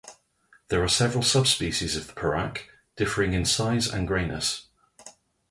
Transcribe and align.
There 0.69 0.83
are 0.83 0.87
seven 0.87 1.21
subspecies 1.21 1.95
of 1.95 2.07
the 2.07 2.13
pauraque, 2.13 2.71
differing 2.95 3.33
in 3.33 3.45
size 3.45 3.85
and 3.87 4.07
greyness. 4.07 4.65